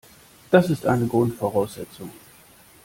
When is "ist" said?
0.71-0.87